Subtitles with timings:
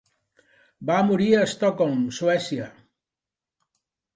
[0.89, 2.71] Va morir a Estocolm, Suècia.